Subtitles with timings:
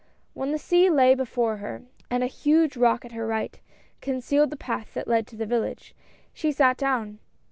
[0.33, 3.59] When the sea lay before her and a huge rock at her right
[4.01, 5.93] concealed the path that led to the village,
[6.33, 7.19] she sat down.